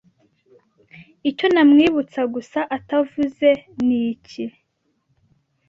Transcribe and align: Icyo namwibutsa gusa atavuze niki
Icyo 1.29 1.45
namwibutsa 1.53 2.21
gusa 2.33 2.59
atavuze 2.77 3.47
niki 3.87 4.45